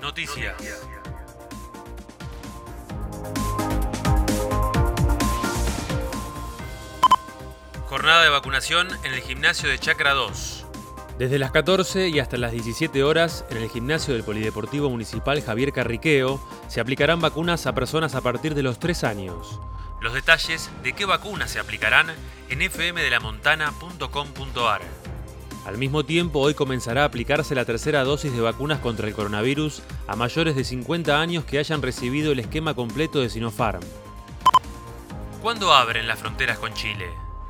Noticias. 0.00 0.56
Jornada 7.86 8.22
de 8.22 8.30
vacunación 8.30 8.88
en 9.04 9.12
el 9.12 9.20
gimnasio 9.20 9.68
de 9.68 9.78
Chacra 9.78 10.14
2. 10.14 10.64
Desde 11.18 11.38
las 11.38 11.50
14 11.50 12.08
y 12.08 12.18
hasta 12.18 12.38
las 12.38 12.52
17 12.52 13.02
horas, 13.02 13.44
en 13.50 13.58
el 13.58 13.68
gimnasio 13.68 14.14
del 14.14 14.24
Polideportivo 14.24 14.88
Municipal 14.88 15.42
Javier 15.42 15.72
Carriqueo, 15.72 16.42
se 16.68 16.80
aplicarán 16.80 17.20
vacunas 17.20 17.66
a 17.66 17.74
personas 17.74 18.14
a 18.14 18.22
partir 18.22 18.54
de 18.54 18.62
los 18.62 18.78
3 18.78 19.04
años. 19.04 19.60
Los 20.00 20.14
detalles 20.14 20.70
de 20.82 20.94
qué 20.94 21.04
vacunas 21.04 21.50
se 21.50 21.60
aplicarán 21.60 22.06
en 22.48 22.70
fmdelamontana.com.ar. 22.70 24.80
Al 25.66 25.76
mismo 25.76 26.04
tiempo, 26.04 26.40
hoy 26.40 26.54
comenzará 26.54 27.02
a 27.02 27.06
aplicarse 27.06 27.54
la 27.54 27.66
tercera 27.66 28.02
dosis 28.02 28.32
de 28.32 28.40
vacunas 28.40 28.80
contra 28.80 29.06
el 29.06 29.14
coronavirus 29.14 29.82
a 30.06 30.16
mayores 30.16 30.56
de 30.56 30.64
50 30.64 31.20
años 31.20 31.44
que 31.44 31.58
hayan 31.58 31.82
recibido 31.82 32.32
el 32.32 32.38
esquema 32.38 32.74
completo 32.74 33.20
de 33.20 33.28
Sinopharm. 33.28 33.82
¿Cuándo 35.42 35.72
abren 35.72 36.08
las 36.08 36.18
fronteras 36.18 36.58
con 36.58 36.72
Chile? 36.72 37.06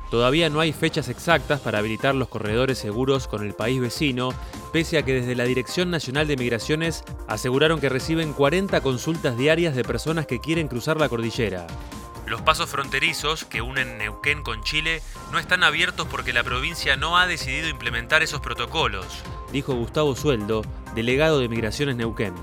Todavía 0.09 0.49
no 0.49 0.59
hay 0.59 0.73
fechas 0.73 1.07
exactas 1.07 1.61
para 1.61 1.79
habilitar 1.79 2.13
los 2.13 2.27
corredores 2.27 2.77
seguros 2.77 3.29
con 3.29 3.45
el 3.45 3.53
país 3.53 3.79
vecino, 3.79 4.33
pese 4.73 4.97
a 4.97 5.03
que 5.03 5.13
desde 5.13 5.35
la 5.35 5.45
Dirección 5.45 5.89
Nacional 5.89 6.27
de 6.27 6.35
Migraciones 6.35 7.05
aseguraron 7.29 7.79
que 7.79 7.87
reciben 7.87 8.33
40 8.33 8.81
consultas 8.81 9.37
diarias 9.37 9.73
de 9.73 9.85
personas 9.85 10.27
que 10.27 10.41
quieren 10.41 10.67
cruzar 10.67 10.99
la 10.99 11.07
cordillera. 11.07 11.65
Los 12.31 12.41
pasos 12.41 12.69
fronterizos 12.69 13.43
que 13.43 13.61
unen 13.61 13.97
Neuquén 13.97 14.41
con 14.41 14.63
Chile 14.63 15.01
no 15.33 15.37
están 15.37 15.65
abiertos 15.65 16.07
porque 16.09 16.31
la 16.31 16.43
provincia 16.43 16.95
no 16.95 17.17
ha 17.17 17.27
decidido 17.27 17.67
implementar 17.67 18.23
esos 18.23 18.39
protocolos, 18.39 19.05
dijo 19.51 19.73
Gustavo 19.73 20.15
Sueldo, 20.15 20.61
delegado 20.95 21.41
de 21.41 21.49
Migraciones 21.49 21.97
Neuquén. 21.97 22.33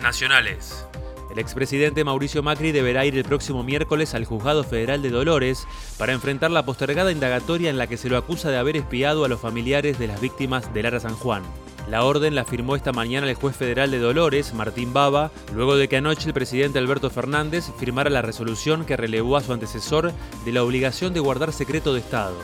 Nacionales. 0.00 0.86
El 1.28 1.40
expresidente 1.40 2.04
Mauricio 2.04 2.40
Macri 2.44 2.70
deberá 2.70 3.04
ir 3.04 3.16
el 3.16 3.24
próximo 3.24 3.64
miércoles 3.64 4.14
al 4.14 4.24
Juzgado 4.24 4.62
Federal 4.62 5.02
de 5.02 5.10
Dolores 5.10 5.66
para 5.98 6.12
enfrentar 6.12 6.52
la 6.52 6.64
postergada 6.64 7.10
indagatoria 7.10 7.68
en 7.68 7.78
la 7.78 7.88
que 7.88 7.96
se 7.96 8.08
lo 8.08 8.16
acusa 8.16 8.50
de 8.50 8.58
haber 8.58 8.76
espiado 8.76 9.24
a 9.24 9.28
los 9.28 9.40
familiares 9.40 9.98
de 9.98 10.06
las 10.06 10.20
víctimas 10.20 10.72
del 10.72 10.84
Lara 10.84 11.00
San 11.00 11.16
Juan. 11.16 11.42
La 11.88 12.04
orden 12.04 12.34
la 12.34 12.44
firmó 12.44 12.74
esta 12.74 12.92
mañana 12.92 13.28
el 13.28 13.36
juez 13.36 13.54
federal 13.54 13.92
de 13.92 14.00
Dolores, 14.00 14.54
Martín 14.54 14.92
Baba, 14.92 15.30
luego 15.54 15.76
de 15.76 15.88
que 15.88 15.96
anoche 15.96 16.26
el 16.26 16.34
presidente 16.34 16.80
Alberto 16.80 17.10
Fernández 17.10 17.66
firmara 17.78 18.10
la 18.10 18.22
resolución 18.22 18.84
que 18.84 18.96
relevó 18.96 19.36
a 19.36 19.42
su 19.42 19.52
antecesor 19.52 20.12
de 20.44 20.52
la 20.52 20.64
obligación 20.64 21.14
de 21.14 21.20
guardar 21.20 21.52
secreto 21.52 21.94
de 21.94 22.00
Estado. 22.00 22.36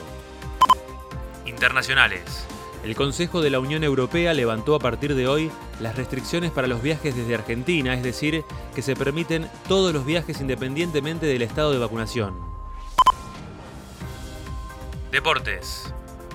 Internacionales. 1.45 2.47
El 2.85 2.95
Consejo 2.95 3.43
de 3.43 3.51
la 3.51 3.59
Unión 3.59 3.83
Europea 3.83 4.33
levantó 4.33 4.77
a 4.77 4.81
partir 4.81 5.15
de 5.17 5.27
hoy 5.27 5.51
las 5.81 5.97
restricciones 5.97 6.53
para 6.53 6.69
los 6.69 6.81
viajes 6.81 7.17
desde 7.17 7.35
Argentina, 7.35 7.95
es 7.95 8.03
decir, 8.05 8.45
que 8.77 8.83
se 8.83 8.95
permiten 8.95 9.49
todos 9.67 9.93
los 9.93 10.05
viajes 10.05 10.41
independientemente 10.41 11.27
del 11.27 11.43
estado 11.43 11.73
de 11.73 11.79
vacunación. 11.79 12.35
Deportes. 15.11 15.93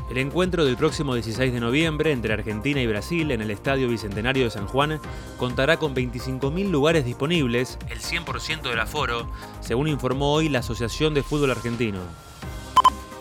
El 0.09 0.19
encuentro 0.19 0.63
del 0.63 0.77
próximo 0.77 1.15
16 1.15 1.51
de 1.51 1.59
noviembre 1.59 2.13
entre 2.13 2.33
Argentina 2.33 2.81
y 2.81 2.87
Brasil 2.87 3.29
en 3.31 3.41
el 3.41 3.51
Estadio 3.51 3.89
Bicentenario 3.89 4.45
de 4.45 4.49
San 4.49 4.65
Juan 4.65 5.01
contará 5.37 5.77
con 5.77 5.93
25.000 5.93 6.69
lugares 6.69 7.03
disponibles, 7.03 7.77
el 7.89 7.99
100% 7.99 8.61
del 8.61 8.79
aforo, 8.79 9.29
según 9.59 9.89
informó 9.89 10.31
hoy 10.31 10.47
la 10.47 10.59
Asociación 10.59 11.13
de 11.13 11.23
Fútbol 11.23 11.51
Argentino. 11.51 11.99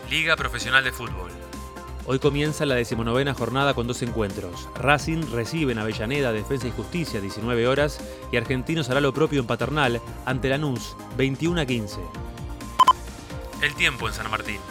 Liga 0.09 0.37
Profesional 0.37 0.85
de 0.85 0.93
Fútbol. 0.93 1.29
Hoy 2.05 2.19
comienza 2.19 2.65
la 2.65 2.75
decimonovena 2.75 3.33
jornada 3.33 3.73
con 3.73 3.85
dos 3.85 4.01
encuentros. 4.01 4.69
Racing 4.75 5.29
recibe 5.33 5.73
en 5.73 5.79
Avellaneda 5.79 6.31
Defensa 6.31 6.69
y 6.69 6.71
Justicia 6.71 7.19
19 7.19 7.67
horas 7.67 7.99
y 8.31 8.37
Argentinos 8.37 8.89
hará 8.89 9.01
lo 9.01 9.13
propio 9.13 9.41
en 9.41 9.47
Paternal 9.47 10.01
ante 10.25 10.47
Lanús 10.47 10.95
21 11.17 11.59
a 11.59 11.65
15. 11.65 11.99
El 13.61 13.75
tiempo 13.75 14.07
en 14.07 14.13
San 14.13 14.31
Martín. 14.31 14.61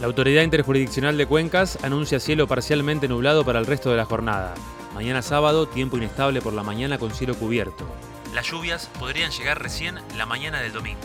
La 0.00 0.06
Autoridad 0.06 0.42
Interjurisdiccional 0.42 1.16
de 1.16 1.26
Cuencas 1.26 1.78
anuncia 1.82 2.20
cielo 2.20 2.46
parcialmente 2.46 3.08
nublado 3.08 3.44
para 3.44 3.58
el 3.58 3.66
resto 3.66 3.90
de 3.90 3.96
la 3.96 4.04
jornada. 4.04 4.54
Mañana 4.94 5.22
sábado, 5.22 5.66
tiempo 5.66 5.96
inestable 5.96 6.40
por 6.40 6.52
la 6.52 6.62
mañana 6.62 6.98
con 6.98 7.12
cielo 7.12 7.34
cubierto. 7.34 7.86
Las 8.34 8.46
lluvias 8.50 8.90
podrían 8.98 9.30
llegar 9.30 9.62
recién 9.62 10.00
la 10.16 10.26
mañana 10.26 10.60
del 10.60 10.72
domingo. 10.72 11.00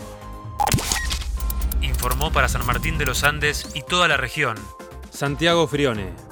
Informó 1.80 2.32
para 2.32 2.48
San 2.48 2.66
Martín 2.66 2.98
de 2.98 3.06
los 3.06 3.24
Andes 3.24 3.70
y 3.74 3.82
toda 3.82 4.08
la 4.08 4.16
región 4.16 4.56
Santiago 5.10 5.66
Frione. 5.66 6.29